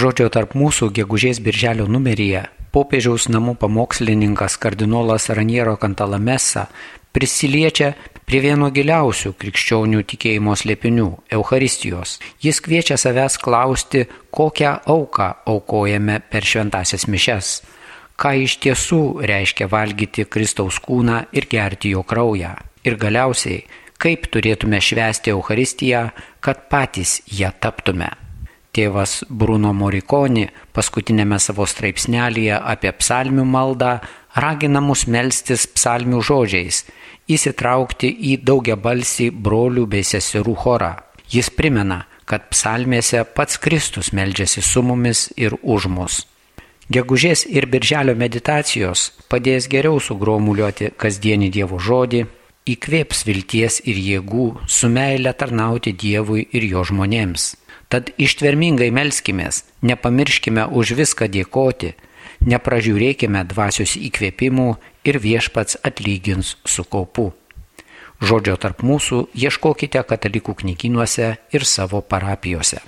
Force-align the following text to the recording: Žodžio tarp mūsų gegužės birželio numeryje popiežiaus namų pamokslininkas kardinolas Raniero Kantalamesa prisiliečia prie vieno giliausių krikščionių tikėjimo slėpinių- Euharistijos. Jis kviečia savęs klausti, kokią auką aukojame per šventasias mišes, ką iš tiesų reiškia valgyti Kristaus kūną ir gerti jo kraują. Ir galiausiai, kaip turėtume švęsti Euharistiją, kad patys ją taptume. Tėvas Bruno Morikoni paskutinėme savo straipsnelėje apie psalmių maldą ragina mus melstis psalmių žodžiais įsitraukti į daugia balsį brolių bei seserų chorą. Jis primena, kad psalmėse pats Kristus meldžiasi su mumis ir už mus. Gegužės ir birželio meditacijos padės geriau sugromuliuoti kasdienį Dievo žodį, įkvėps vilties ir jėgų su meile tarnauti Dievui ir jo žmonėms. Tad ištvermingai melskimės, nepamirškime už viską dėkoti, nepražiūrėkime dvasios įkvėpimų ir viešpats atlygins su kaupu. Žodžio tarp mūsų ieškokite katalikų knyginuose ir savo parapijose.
Žodžio 0.00 0.30
tarp 0.32 0.54
mūsų 0.56 0.86
gegužės 0.96 1.42
birželio 1.44 1.84
numeryje 1.90 2.46
popiežiaus 2.72 3.26
namų 3.28 3.52
pamokslininkas 3.60 4.54
kardinolas 4.62 5.26
Raniero 5.28 5.74
Kantalamesa 5.76 6.62
prisiliečia 7.12 7.90
prie 8.24 8.40
vieno 8.40 8.70
giliausių 8.72 9.34
krikščionių 9.42 10.00
tikėjimo 10.12 10.54
slėpinių- 10.56 11.08
Euharistijos. 11.36 12.14
Jis 12.40 12.62
kviečia 12.64 12.96
savęs 12.96 13.36
klausti, 13.44 14.06
kokią 14.30 14.72
auką 14.86 15.28
aukojame 15.44 16.22
per 16.30 16.48
šventasias 16.48 17.04
mišes, 17.04 17.60
ką 18.16 18.32
iš 18.46 18.56
tiesų 18.64 19.02
reiškia 19.20 19.68
valgyti 19.68 20.24
Kristaus 20.24 20.80
kūną 20.80 21.26
ir 21.32 21.44
gerti 21.44 21.92
jo 21.92 22.02
kraują. 22.02 22.56
Ir 22.84 22.96
galiausiai, 22.96 23.66
kaip 23.98 24.32
turėtume 24.32 24.80
švęsti 24.80 25.36
Euharistiją, 25.36 26.10
kad 26.40 26.68
patys 26.70 27.20
ją 27.26 27.52
taptume. 27.60 28.29
Tėvas 28.70 29.24
Bruno 29.28 29.72
Morikoni 29.74 30.46
paskutinėme 30.76 31.40
savo 31.42 31.66
straipsnelėje 31.66 32.60
apie 32.72 32.92
psalmių 33.00 33.44
maldą 33.44 33.96
ragina 34.36 34.82
mus 34.84 35.08
melstis 35.10 35.66
psalmių 35.66 36.22
žodžiais 36.22 36.84
įsitraukti 37.30 38.10
į 38.30 38.36
daugia 38.46 38.76
balsį 38.76 39.30
brolių 39.30 39.86
bei 39.90 40.06
seserų 40.06 40.54
chorą. 40.64 40.94
Jis 41.30 41.50
primena, 41.54 42.04
kad 42.26 42.48
psalmėse 42.50 43.22
pats 43.34 43.58
Kristus 43.58 44.12
meldžiasi 44.14 44.62
su 44.62 44.82
mumis 44.86 45.28
ir 45.36 45.56
už 45.62 45.86
mus. 45.90 46.24
Gegužės 46.90 47.44
ir 47.46 47.68
birželio 47.70 48.16
meditacijos 48.18 49.10
padės 49.30 49.68
geriau 49.70 50.00
sugromuliuoti 50.02 50.90
kasdienį 50.98 51.50
Dievo 51.54 51.78
žodį, 51.78 52.24
įkvėps 52.70 53.22
vilties 53.26 53.78
ir 53.90 53.98
jėgų 53.98 54.46
su 54.66 54.90
meile 54.90 55.32
tarnauti 55.34 55.94
Dievui 55.94 56.48
ir 56.50 56.66
jo 56.72 56.82
žmonėms. 56.90 57.52
Tad 57.90 58.12
ištvermingai 58.22 58.92
melskimės, 58.94 59.64
nepamirškime 59.82 60.68
už 60.78 60.94
viską 61.00 61.26
dėkoti, 61.26 61.96
nepražiūrėkime 62.46 63.42
dvasios 63.50 63.96
įkvėpimų 63.98 64.68
ir 65.10 65.18
viešpats 65.18 65.80
atlygins 65.82 66.54
su 66.64 66.86
kaupu. 66.86 67.32
Žodžio 68.20 68.54
tarp 68.62 68.84
mūsų 68.86 69.24
ieškokite 69.34 70.04
katalikų 70.06 70.54
knyginuose 70.62 71.34
ir 71.56 71.66
savo 71.66 72.04
parapijose. 72.04 72.78